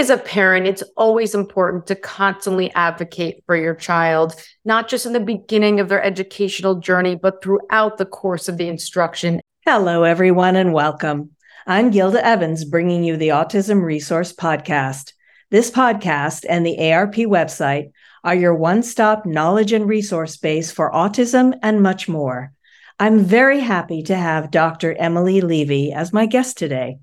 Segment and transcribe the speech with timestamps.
[0.00, 4.34] As a parent, it's always important to constantly advocate for your child,
[4.64, 8.66] not just in the beginning of their educational journey, but throughout the course of the
[8.66, 9.42] instruction.
[9.66, 11.32] Hello, everyone, and welcome.
[11.66, 15.12] I'm Gilda Evans, bringing you the Autism Resource Podcast.
[15.50, 17.90] This podcast and the ARP website
[18.24, 22.54] are your one stop knowledge and resource base for autism and much more.
[22.98, 24.94] I'm very happy to have Dr.
[24.94, 27.00] Emily Levy as my guest today.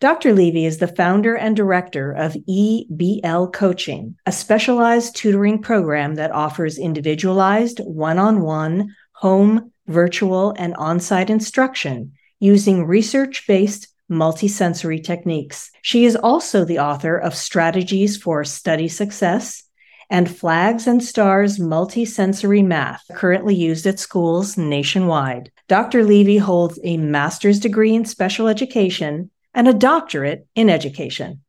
[0.00, 0.32] Dr.
[0.32, 6.78] Levy is the founder and director of EBL Coaching, a specialized tutoring program that offers
[6.78, 15.70] individualized, one on one, home, virtual, and on site instruction using research based multisensory techniques.
[15.82, 19.62] She is also the author of Strategies for Study Success
[20.10, 25.50] and Flags and Stars Multisensory Math, currently used at schools nationwide.
[25.68, 26.04] Dr.
[26.04, 31.40] Levy holds a master's degree in special education and a doctorate in education.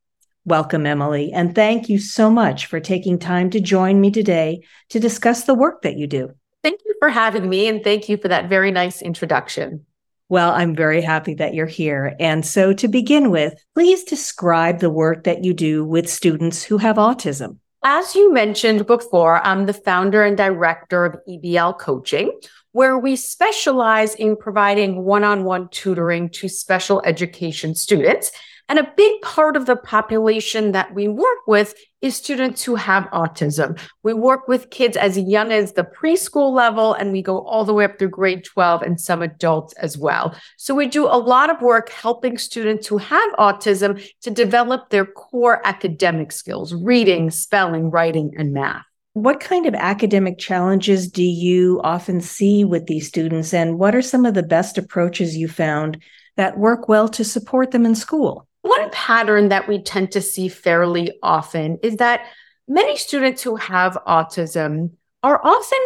[0.46, 5.00] Welcome, Emily, and thank you so much for taking time to join me today to
[5.00, 6.30] discuss the work that you do.
[6.64, 9.86] Thank you for having me, and thank you for that very nice introduction.
[10.30, 12.16] Well, I'm very happy that you're here.
[12.20, 16.78] And so, to begin with, please describe the work that you do with students who
[16.78, 17.58] have autism.
[17.88, 22.32] As you mentioned before, I'm the founder and director of EBL Coaching,
[22.72, 28.32] where we specialize in providing one on one tutoring to special education students.
[28.68, 33.04] And a big part of the population that we work with is students who have
[33.12, 33.80] autism.
[34.02, 37.76] We work with kids as young as the preschool level, and we go all the
[37.76, 40.36] way up through grade 12 and some adults as well.
[40.58, 45.06] So we do a lot of work helping students who have autism to develop their
[45.06, 48.84] core academic skills reading, spelling, writing, and math.
[49.14, 54.02] What kind of academic challenges do you often see with these students, and what are
[54.02, 56.02] some of the best approaches you found
[56.36, 58.48] that work well to support them in school?
[58.92, 62.26] Pattern that we tend to see fairly often is that
[62.68, 64.92] many students who have autism
[65.26, 65.80] are often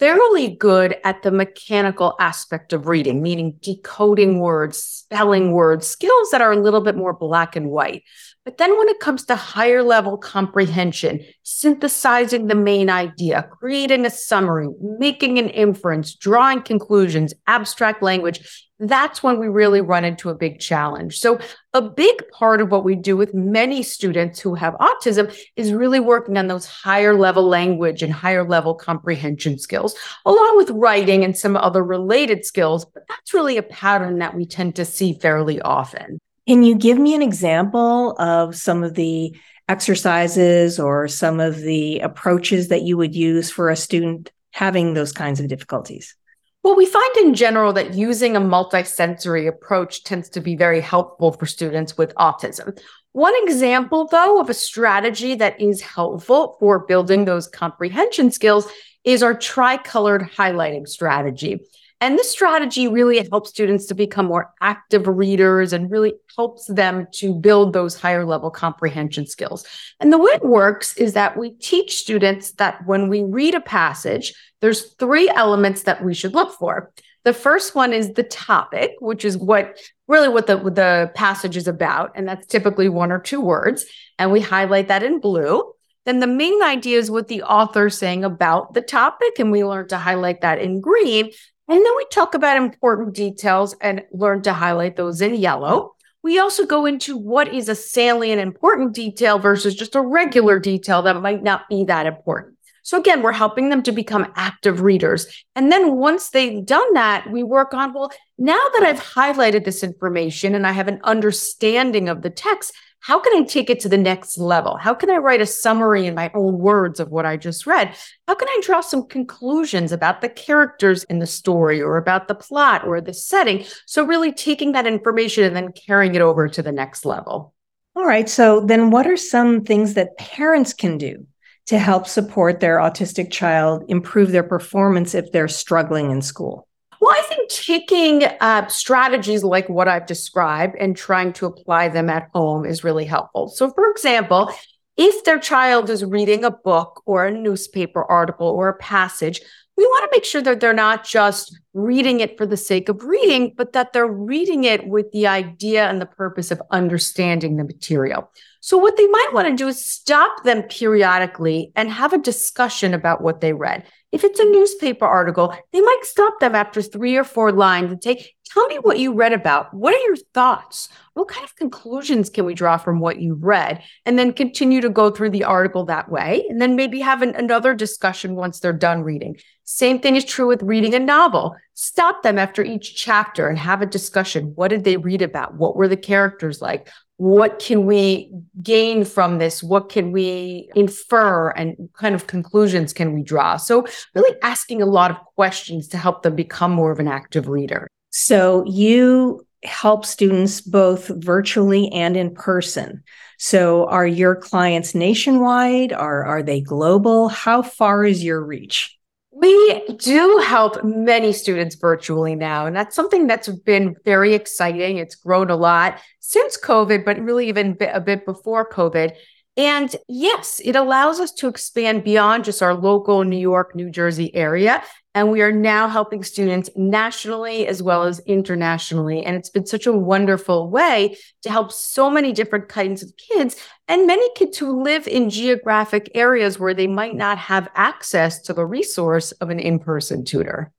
[0.00, 6.40] fairly good at the mechanical aspect of reading, meaning decoding words, spelling words, skills that
[6.40, 8.02] are a little bit more black and white.
[8.44, 14.10] But then when it comes to higher level comprehension, synthesizing the main idea, creating a
[14.10, 14.66] summary,
[14.98, 20.58] making an inference, drawing conclusions, abstract language, that's when we really run into a big
[20.58, 21.18] challenge.
[21.18, 21.38] So,
[21.74, 26.00] a big part of what we do with many students who have autism is really
[26.00, 31.36] working on those higher level language and higher level comprehension skills, along with writing and
[31.36, 32.84] some other related skills.
[32.86, 36.18] But that's really a pattern that we tend to see fairly often.
[36.48, 39.36] Can you give me an example of some of the
[39.68, 45.12] exercises or some of the approaches that you would use for a student having those
[45.12, 46.16] kinds of difficulties?
[46.62, 51.32] Well, we find in general that using a multisensory approach tends to be very helpful
[51.32, 52.78] for students with autism.
[53.12, 58.70] One example, though, of a strategy that is helpful for building those comprehension skills
[59.04, 61.60] is our tricolored highlighting strategy.
[62.00, 67.06] And this strategy really helps students to become more active readers and really helps them
[67.14, 69.66] to build those higher level comprehension skills.
[70.00, 73.60] And the way it works is that we teach students that when we read a
[73.60, 76.90] passage, there's three elements that we should look for.
[77.24, 79.78] The first one is the topic, which is what
[80.08, 82.12] really what the, the passage is about.
[82.14, 83.84] And that's typically one or two words.
[84.18, 85.72] And we highlight that in blue.
[86.06, 89.38] Then the main idea is what the author is saying about the topic.
[89.38, 91.30] And we learn to highlight that in green.
[91.70, 95.94] And then we talk about important details and learn to highlight those in yellow.
[96.20, 101.00] We also go into what is a salient important detail versus just a regular detail
[101.02, 102.56] that might not be that important.
[102.82, 105.28] So again, we're helping them to become active readers.
[105.54, 109.84] And then once they've done that, we work on, well, now that I've highlighted this
[109.84, 113.88] information and I have an understanding of the text, how can I take it to
[113.88, 114.76] the next level?
[114.76, 117.96] How can I write a summary in my own words of what I just read?
[118.28, 122.34] How can I draw some conclusions about the characters in the story or about the
[122.34, 123.64] plot or the setting?
[123.86, 127.54] So, really taking that information and then carrying it over to the next level.
[127.96, 128.28] All right.
[128.28, 131.26] So, then what are some things that parents can do
[131.66, 136.68] to help support their autistic child improve their performance if they're struggling in school?
[137.00, 142.10] Well, I think taking uh, strategies like what I've described and trying to apply them
[142.10, 143.48] at home is really helpful.
[143.48, 144.52] So, for example,
[144.98, 149.40] if their child is reading a book or a newspaper article or a passage,
[149.80, 153.02] we want to make sure that they're not just reading it for the sake of
[153.02, 157.64] reading, but that they're reading it with the idea and the purpose of understanding the
[157.64, 158.30] material.
[158.60, 162.92] So, what they might want to do is stop them periodically and have a discussion
[162.92, 163.86] about what they read.
[164.12, 168.04] If it's a newspaper article, they might stop them after three or four lines and
[168.04, 169.72] say, Tell me what you read about.
[169.72, 170.88] What are your thoughts?
[171.14, 173.82] What kind of conclusions can we draw from what you read?
[174.04, 176.44] And then continue to go through the article that way.
[176.48, 179.36] And then maybe have an, another discussion once they're done reading.
[179.64, 181.54] Same thing is true with reading a novel.
[181.74, 184.52] Stop them after each chapter and have a discussion.
[184.56, 185.54] What did they read about?
[185.54, 186.88] What were the characters like?
[187.20, 188.32] what can we
[188.62, 189.62] gain from this?
[189.62, 193.58] What can we infer and kind of conclusions can we draw?
[193.58, 197.46] So, really asking a lot of questions to help them become more of an active
[197.46, 197.90] reader.
[198.10, 203.02] So, you help students both virtually and in person.
[203.38, 205.92] So, are your clients nationwide?
[205.92, 207.28] Are, are they global?
[207.28, 208.96] How far is your reach?
[209.32, 214.98] We do help many students virtually now, and that's something that's been very exciting.
[214.98, 219.12] It's grown a lot since COVID, but really even a bit before COVID.
[219.60, 224.34] And yes, it allows us to expand beyond just our local New York, New Jersey
[224.34, 224.82] area.
[225.14, 229.22] And we are now helping students nationally as well as internationally.
[229.22, 233.54] And it's been such a wonderful way to help so many different kinds of kids
[233.86, 238.54] and many kids who live in geographic areas where they might not have access to
[238.54, 240.72] the resource of an in person tutor.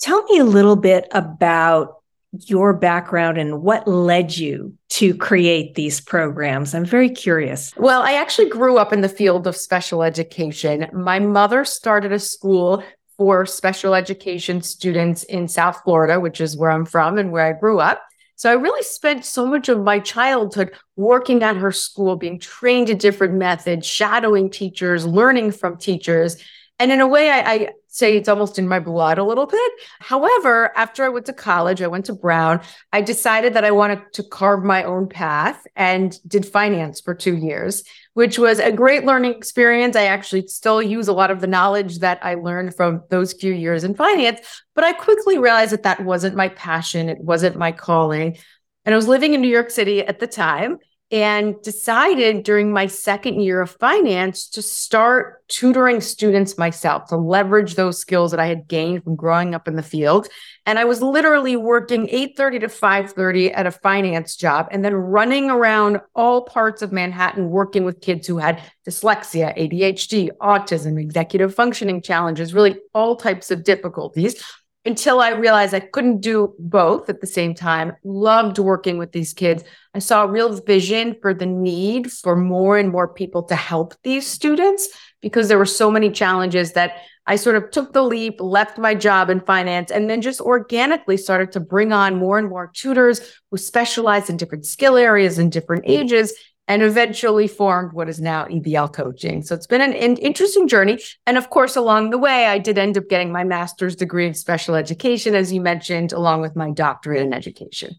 [0.00, 2.02] Tell me a little bit about
[2.32, 6.72] your background and what led you to create these programs?
[6.72, 7.72] I'm very curious.
[7.76, 10.88] Well, I actually grew up in the field of special education.
[10.92, 12.84] My mother started a school
[13.16, 17.58] for special education students in South Florida, which is where I'm from and where I
[17.58, 18.02] grew up.
[18.36, 22.88] So I really spent so much of my childhood working at her school, being trained
[22.88, 26.36] in different methods, shadowing teachers, learning from teachers.
[26.78, 29.72] And in a way, I, I, say it's almost in my blood a little bit.
[30.00, 32.60] However, after I went to college, I went to Brown,
[32.92, 37.36] I decided that I wanted to carve my own path and did finance for two
[37.36, 37.84] years,
[38.14, 39.94] which was a great learning experience.
[39.94, 43.52] I actually still use a lot of the knowledge that I learned from those few
[43.52, 44.40] years in finance,
[44.74, 47.08] but I quickly realized that that wasn't my passion.
[47.08, 48.38] It wasn't my calling.
[48.84, 50.78] And I was living in New York City at the time
[51.14, 57.76] and decided during my second year of finance to start tutoring students myself to leverage
[57.76, 60.26] those skills that I had gained from growing up in the field.
[60.66, 65.50] And I was literally working 8:30 to 5:30 at a finance job and then running
[65.50, 72.02] around all parts of Manhattan working with kids who had dyslexia, ADHD, autism, executive functioning
[72.02, 74.42] challenges, really all types of difficulties
[74.84, 77.92] until I realized I couldn't do both at the same time.
[78.04, 79.64] Loved working with these kids.
[79.94, 83.94] I saw a real vision for the need for more and more people to help
[84.02, 84.88] these students
[85.22, 88.94] because there were so many challenges that I sort of took the leap, left my
[88.94, 93.20] job in finance, and then just organically started to bring on more and more tutors
[93.50, 96.34] who specialize in different skill areas and different ages
[96.66, 99.42] and eventually formed what is now EBL coaching.
[99.42, 100.98] So it's been an, an, interesting journey.
[101.26, 104.34] And of course, along the way, I did end up getting my master's degree in
[104.34, 107.94] special education, as you mentioned, along with my doctorate in education.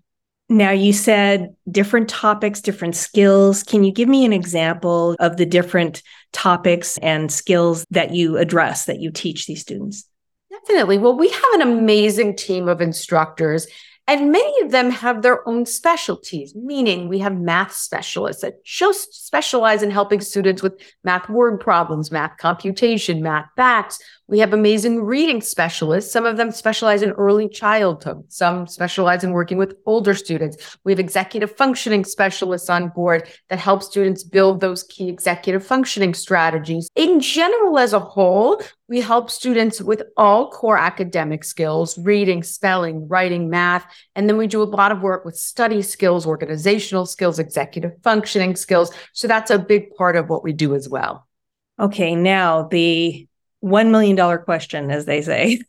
[0.47, 3.63] Now, you said different topics, different skills.
[3.63, 6.03] Can you give me an example of the different
[6.33, 10.07] topics and skills that you address, that you teach these students?
[10.51, 10.99] Definitely.
[10.99, 13.67] Well, we have an amazing team of instructors
[14.07, 19.25] and many of them have their own specialties, meaning we have math specialists that just
[19.25, 23.99] specialize in helping students with math word problems, math computation, math facts.
[24.27, 26.11] We have amazing reading specialists.
[26.11, 28.23] Some of them specialize in early childhood.
[28.29, 30.77] Some specialize in working with older students.
[30.83, 36.15] We have executive functioning specialists on board that help students build those key executive functioning
[36.15, 36.89] strategies.
[36.95, 43.07] In general, as a whole, we help students with all core academic skills, reading, spelling,
[43.07, 43.85] writing, math.
[44.15, 48.55] And then we do a lot of work with study skills, organizational skills, executive functioning
[48.55, 48.91] skills.
[49.13, 51.27] So that's a big part of what we do as well.
[51.79, 52.15] Okay.
[52.15, 53.27] Now the
[53.65, 55.61] $1 million question, as they say.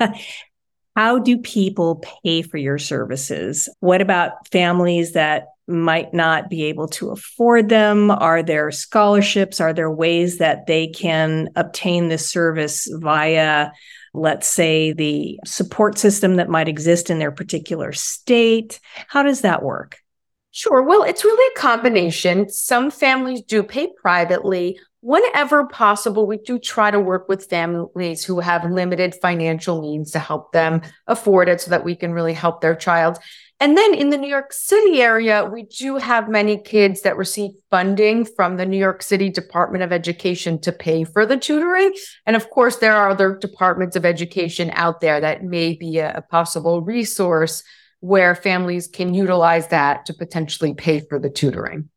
[0.96, 3.68] How do people pay for your services?
[3.80, 8.10] What about families that might not be able to afford them?
[8.10, 9.60] Are there scholarships?
[9.60, 13.70] Are there ways that they can obtain this service via,
[14.12, 18.78] let's say, the support system that might exist in their particular state?
[19.08, 19.98] How does that work?
[20.52, 20.82] Sure.
[20.82, 22.48] Well, it's really a combination.
[22.48, 28.40] Some families do pay privately whenever possible, we do try to work with families who
[28.40, 32.62] have limited financial means to help them afford it so that we can really help
[32.62, 33.18] their child.
[33.60, 37.50] And then in the New York City area, we do have many kids that receive
[37.70, 41.92] funding from the New York City Department of Education to pay for the tutoring.
[42.24, 46.16] And of course, there are other departments of education out there that may be a,
[46.16, 47.62] a possible resource
[48.00, 51.90] where families can utilize that to potentially pay for the tutoring.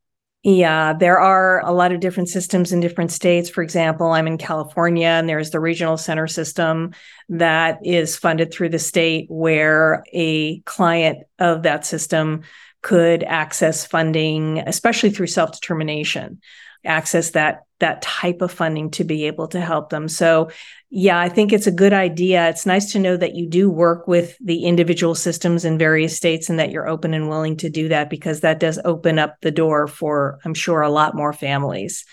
[0.49, 3.49] Yeah, there are a lot of different systems in different states.
[3.49, 6.93] For example, I'm in California and there's the regional center system
[7.27, 12.43] that is funded through the state where a client of that system
[12.81, 16.39] could access funding, especially through self determination,
[16.85, 20.07] access that that type of funding to be able to help them.
[20.07, 20.49] So,
[20.89, 22.49] yeah, I think it's a good idea.
[22.49, 26.49] It's nice to know that you do work with the individual systems in various states
[26.49, 29.51] and that you're open and willing to do that because that does open up the
[29.51, 32.03] door for, I'm sure, a lot more families.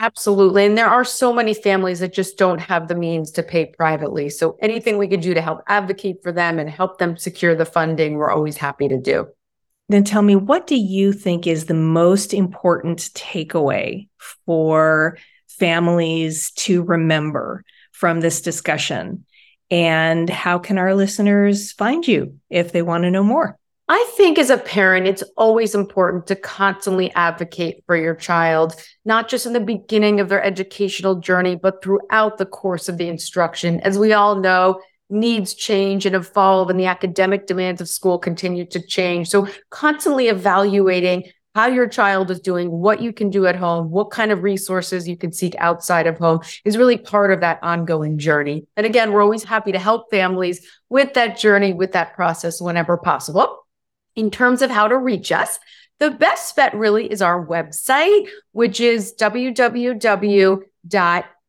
[0.00, 0.64] Absolutely.
[0.64, 4.28] And there are so many families that just don't have the means to pay privately.
[4.28, 7.64] So anything we could do to help advocate for them and help them secure the
[7.64, 9.26] funding, we're always happy to do.
[9.88, 14.08] Then tell me, what do you think is the most important takeaway
[14.44, 15.16] for
[15.48, 19.24] families to remember from this discussion?
[19.70, 23.58] And how can our listeners find you if they want to know more?
[23.90, 28.74] I think as a parent, it's always important to constantly advocate for your child,
[29.06, 33.08] not just in the beginning of their educational journey, but throughout the course of the
[33.08, 33.80] instruction.
[33.80, 34.78] As we all know,
[35.10, 39.28] needs change and evolve and the academic demands of school continue to change.
[39.28, 44.10] So constantly evaluating how your child is doing, what you can do at home, what
[44.10, 48.18] kind of resources you can seek outside of home is really part of that ongoing
[48.18, 48.66] journey.
[48.76, 52.96] And again, we're always happy to help families with that journey, with that process whenever
[52.96, 53.66] possible.
[54.14, 55.58] In terms of how to reach us,
[55.98, 60.62] the best bet really is our website, which is www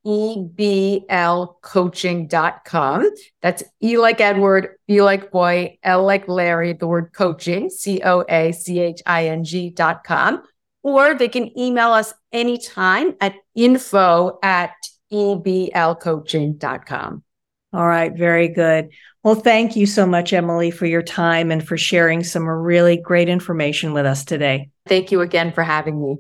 [0.10, 3.10] eblcoaching.com.
[3.42, 8.25] That's E like Edward, B like boy, L like Larry, the word coaching, C O
[8.28, 10.42] A C H I N G.com.
[10.82, 14.72] Or they can email us anytime at info at
[15.12, 17.24] eblcoaching.com.
[17.72, 18.89] All right, very good.
[19.24, 23.30] Well, thank you so much, Emily, for your time and for sharing some really great
[23.30, 24.72] information with us today.
[24.88, 26.16] Thank you again for having me.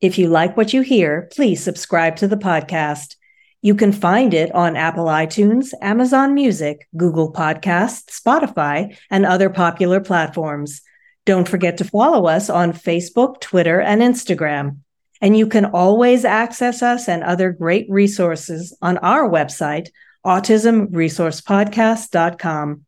[0.00, 3.16] If you like what you hear, please subscribe to the podcast.
[3.64, 10.00] You can find it on Apple iTunes, Amazon Music, Google Podcasts, Spotify, and other popular
[10.00, 10.82] platforms.
[11.26, 14.78] Don't forget to follow us on Facebook, Twitter, and Instagram.
[15.20, 19.90] And you can always access us and other great resources on our website,
[20.26, 22.84] autismresourcepodcast.com.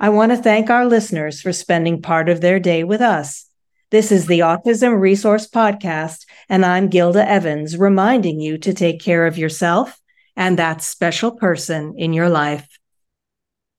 [0.00, 3.44] I want to thank our listeners for spending part of their day with us.
[3.90, 9.26] This is the Autism Resource Podcast, and I'm Gilda Evans, reminding you to take care
[9.26, 10.00] of yourself
[10.36, 12.73] and that special person in your life.